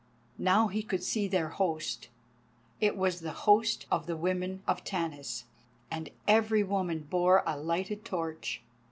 [0.39, 2.09] Now he could see their host.
[2.79, 5.43] It was the host of the women of Tanis,
[5.91, 8.63] and every woman bore a lighted torch.